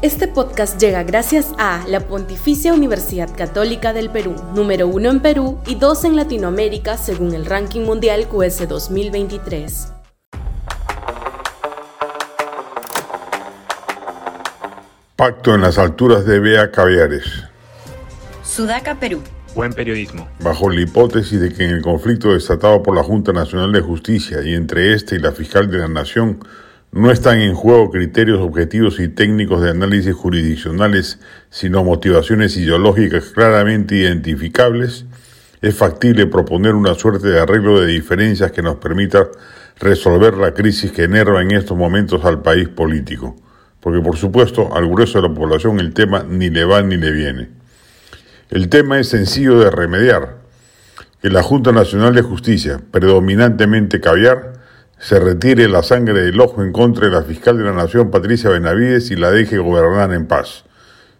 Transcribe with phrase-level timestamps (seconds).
[0.00, 5.58] Este podcast llega gracias a la Pontificia Universidad Católica del Perú, número uno en Perú
[5.66, 9.92] y dos en Latinoamérica según el ranking mundial QS 2023.
[15.16, 17.24] Pacto en las alturas de Bea Caviares.
[18.44, 19.20] Sudaca, Perú.
[19.56, 20.28] Buen periodismo.
[20.38, 24.42] Bajo la hipótesis de que en el conflicto desatado por la Junta Nacional de Justicia
[24.44, 26.38] y entre este y la fiscal de la Nación
[26.92, 31.20] no están en juego criterios objetivos y técnicos de análisis jurisdiccionales,
[31.50, 35.04] sino motivaciones ideológicas claramente identificables,
[35.60, 39.28] es factible proponer una suerte de arreglo de diferencias que nos permita
[39.80, 43.36] resolver la crisis que enerva en estos momentos al país político.
[43.80, 47.12] Porque por supuesto al grueso de la población el tema ni le va ni le
[47.12, 47.48] viene.
[48.50, 50.38] El tema es sencillo de remediar.
[51.20, 54.57] Que la Junta Nacional de Justicia, predominantemente caviar,
[54.98, 58.50] se retire la sangre del ojo en contra de la fiscal de la Nación, Patricia
[58.50, 60.64] Benavides, y la deje gobernar en paz.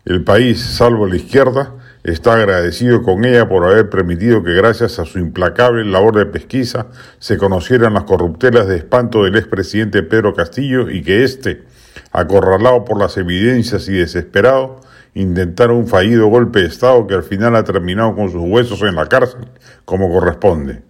[0.05, 5.05] El país, salvo la izquierda, está agradecido con ella por haber permitido que gracias a
[5.05, 6.86] su implacable labor de pesquisa
[7.19, 11.64] se conocieran las corruptelas de espanto del expresidente Pedro Castillo y que éste,
[12.11, 14.80] acorralado por las evidencias y desesperado,
[15.14, 18.97] intentara un fallido golpe de Estado que al final ha terminado con sus huesos en
[18.97, 19.47] la cárcel,
[19.84, 20.89] como corresponde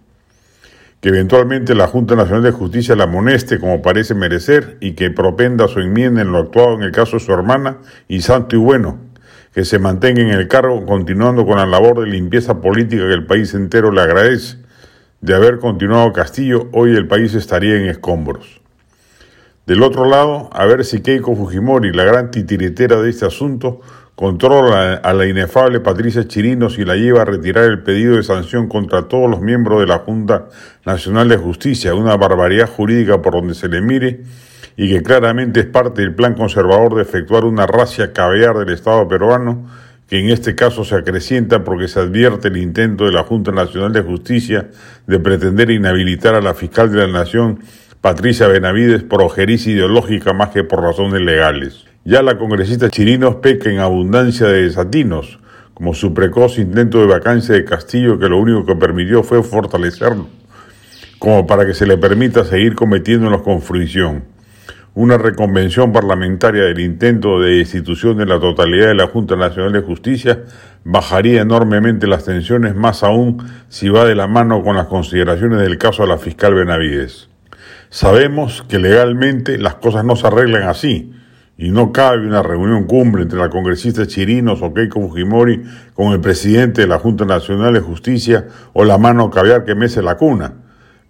[1.01, 5.67] que eventualmente la Junta Nacional de Justicia la amoneste como parece merecer y que propenda
[5.67, 8.99] su enmienda en lo actuado en el caso de su hermana y santo y bueno,
[9.53, 13.25] que se mantenga en el cargo continuando con la labor de limpieza política que el
[13.25, 14.57] país entero le agradece.
[15.21, 18.61] De haber continuado Castillo, hoy el país estaría en escombros.
[19.65, 23.81] Del otro lado, a ver si Keiko Fujimori, la gran titiritera de este asunto,
[24.19, 28.67] controla a la inefable Patricia Chirinos y la lleva a retirar el pedido de sanción
[28.67, 30.49] contra todos los miembros de la Junta
[30.85, 34.19] Nacional de Justicia, una barbaridad jurídica por donde se le mire
[34.75, 39.07] y que claramente es parte del plan conservador de efectuar una racia caviar del Estado
[39.07, 39.69] peruano,
[40.09, 43.93] que en este caso se acrecienta porque se advierte el intento de la Junta Nacional
[43.93, 44.67] de Justicia
[45.07, 47.61] de pretender inhabilitar a la fiscal de la Nación,
[48.01, 51.88] Patricia Benavides, por ojeriza ideológica más que por razones legales.
[52.09, 55.37] Ya la congresista Chirinos peca en abundancia de desatinos,
[55.75, 60.25] como su precoz intento de vacancia de Castillo que lo único que permitió fue fortalecerlo,
[61.19, 64.23] como para que se le permita seguir cometiéndolos con fruición.
[64.95, 69.81] Una reconvención parlamentaria del intento de destitución de la totalidad de la Junta Nacional de
[69.81, 70.39] Justicia
[70.83, 73.37] bajaría enormemente las tensiones, más aún
[73.67, 77.29] si va de la mano con las consideraciones del caso a la fiscal Benavides.
[77.91, 81.13] Sabemos que legalmente las cosas no se arreglan así,
[81.61, 85.61] y no cabe una reunión cumbre entre la congresista Chirinos o Keiko Fujimori
[85.93, 90.01] con el presidente de la Junta Nacional de Justicia o la mano caviar que mece
[90.01, 90.53] la cuna.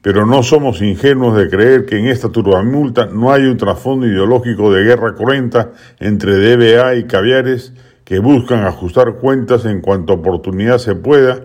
[0.02, 4.74] Pero no somos ingenuos de creer que en esta turbamulta no hay un trasfondo ideológico
[4.74, 7.74] de guerra cruenta entre DBA y caviares
[8.04, 11.42] que buscan ajustar cuentas en cuanto oportunidad se pueda.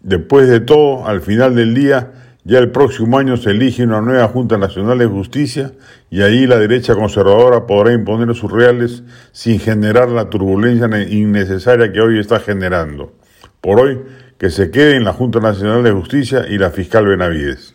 [0.00, 2.12] Después de todo, al final del día,
[2.44, 5.72] ya el próximo año se elige una nueva Junta Nacional de Justicia
[6.10, 12.00] y ahí la derecha conservadora podrá imponer sus reales sin generar la turbulencia innecesaria que
[12.00, 13.12] hoy está generando.
[13.60, 14.00] Por hoy,
[14.38, 17.74] que se quede en la Junta Nacional de Justicia y la fiscal Benavides.